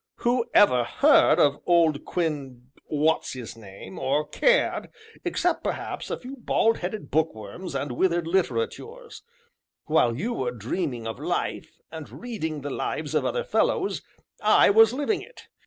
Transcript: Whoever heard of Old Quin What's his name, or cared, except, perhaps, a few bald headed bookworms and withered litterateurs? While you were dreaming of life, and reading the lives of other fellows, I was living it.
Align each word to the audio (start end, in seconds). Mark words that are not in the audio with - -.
Whoever 0.15 0.83
heard 0.83 1.37
of 1.39 1.59
Old 1.67 2.05
Quin 2.05 2.71
What's 2.85 3.33
his 3.33 3.55
name, 3.55 3.99
or 3.99 4.27
cared, 4.27 4.89
except, 5.23 5.63
perhaps, 5.63 6.09
a 6.09 6.17
few 6.17 6.37
bald 6.37 6.79
headed 6.79 7.11
bookworms 7.11 7.75
and 7.75 7.91
withered 7.91 8.25
litterateurs? 8.25 9.21
While 9.85 10.15
you 10.17 10.33
were 10.33 10.53
dreaming 10.53 11.05
of 11.05 11.19
life, 11.19 11.77
and 11.91 12.09
reading 12.19 12.61
the 12.61 12.71
lives 12.71 13.13
of 13.13 13.25
other 13.25 13.43
fellows, 13.43 14.01
I 14.41 14.71
was 14.71 14.91
living 14.91 15.21
it. 15.21 15.43